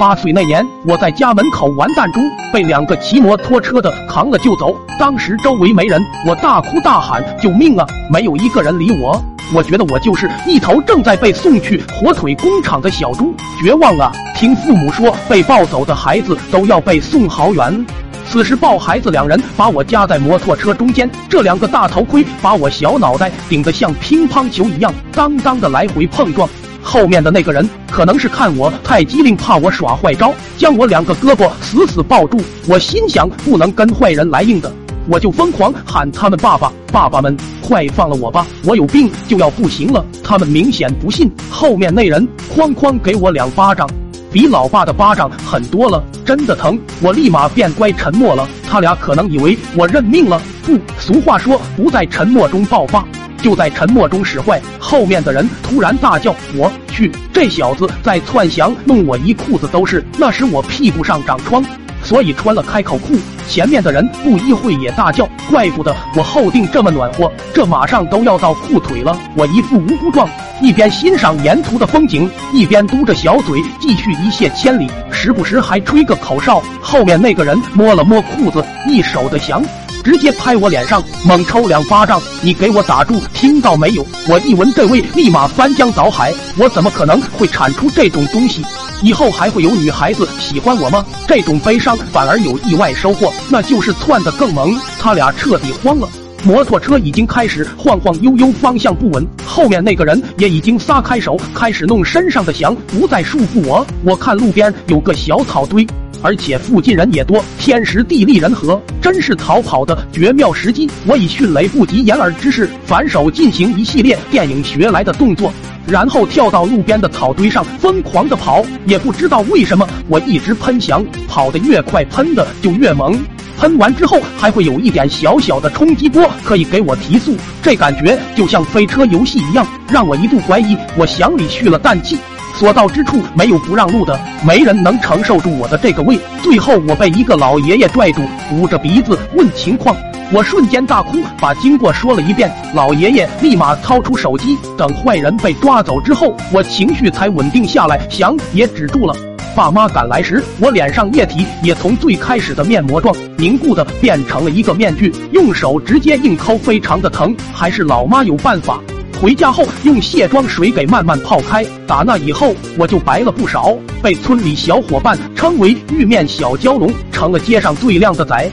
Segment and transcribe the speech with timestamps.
[0.00, 4.74] 八岁那年，我在家门口玩弹珠，被两个骑摩托车的扛了就走。
[4.98, 7.86] 当时周围没人，我大哭大喊救命啊！
[8.10, 9.22] 没有一个人理我。
[9.52, 14.10] 我觉得我就是一头正在被送去火腿工厂的小猪，绝望啊！
[14.34, 17.86] 听父母说，被抱走的孩子都要被送好远。
[18.26, 26.48] 此时抱孩子两人把我夹在摩托车中间，这两个大头盔把我小脑袋顶得像乒乓球一样，当当的来回碰撞。
[26.82, 32.40] 后面的那个人可能是看我太机灵，怕我耍坏招，将我两个胳膊死死抱住。
[32.66, 34.72] 我心想，不能跟坏人来硬的，
[35.08, 40.04] 我就疯狂喊他们爸爸，爸爸们，快放了我吧，我有病就要不行了。
[40.22, 43.88] 他们明显不信，后面那人哐哐给我两巴掌，
[44.32, 46.78] 比老爸的巴掌狠多了，真的疼。
[47.02, 48.48] 我立马变乖，沉默了。
[48.68, 53.04] 他俩可能以为我认命了，不，俗话说，不在沉默中爆发。
[53.40, 57.10] 就在沉默中使坏，后面的人突然大叫：“我去！
[57.32, 61.64] 这小子在窜翔，弄我一裤子都是。”那时我屁股上长疮，
[62.02, 63.14] 所以穿了开口裤。
[63.48, 70.28] 前面的人不一会也大叫：“怪不得我后腚这么暖和，这马上都要到裤腿了。”我一副无辜状，
[70.60, 76.62] 一边欣赏沿途的风景，一边嘟着小嘴继续一泻千里，时不时还吹个口哨。
[76.80, 79.60] 后面那个人摸了摸裤子，一手的翔。
[80.02, 82.20] 直接拍我脸上，猛抽两巴掌！
[82.40, 84.06] 你给我打住，听到没有？
[84.28, 86.32] 我一闻这味，立马翻江倒海！
[86.56, 88.64] 我怎么可能会产出这种东西？
[89.02, 91.04] 以后还会有女孩子喜欢我吗？
[91.26, 94.78] 这种悲伤反而有意外收获，那就是窜得更猛。
[94.98, 96.08] 他俩彻底慌了，
[96.42, 99.26] 摩托车已经开始晃晃悠悠，方向不稳。
[99.44, 103.86] 后面那个人也已经撒开手，开始弄身上的翔，不再束缚我。
[104.04, 105.86] 我看路边有个小草堆。
[106.22, 110.90] 而且附近人也多，天时地利人和，真是逃跑的绝妙时机。
[111.06, 115.50] 我以迅雷不及掩耳之势，反手进行一系列电影学来的动作，
[115.86, 118.62] 然后跳到路边的草堆上，疯狂的跑。
[118.84, 123.18] 也不知道为什么，我一直喷翔，跑得越快，喷的就越猛。
[123.60, 127.36] 喷完之后，还会有一点小小的冲击波，可以给我提速。
[127.60, 132.16] 这感觉就像飞车游戏一样，让我一度怀疑我翔里蓄了氮气。
[132.54, 136.18] 所到之处没有不让路的，没人能承受住我的这个胃。
[136.42, 139.94] 最后我被一个老爷爷拽住，捂着鼻子问情况，
[140.32, 142.50] 我瞬间大哭，把经过说了一遍。
[142.74, 149.14] 老爷爷立马掏出手机，等坏人被抓走之后，我情绪才稳定下来，想也止住了。
[149.54, 157.34] 爸妈赶来时，我脸上液体也从最开始的面膜状凝固的变成了一个面具，用手直接硬抠，非常的疼。
[157.52, 158.80] 还是老妈有办法。
[159.20, 168.50] 回家后用卸妆水给慢慢泡开，打那以后我就白了不少，被村里小伙伴称为玉面小蛟龙，成了街上最靓的仔。